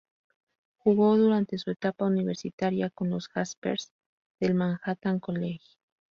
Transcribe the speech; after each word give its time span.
Jugó 0.79 1.15
durante 1.15 1.59
su 1.59 1.69
etapa 1.69 2.05
universitaria 2.07 2.89
con 2.89 3.11
los 3.11 3.27
"Jaspers" 3.27 3.91
del 4.39 4.55
Manhattan 4.55 5.19
College. 5.19 5.77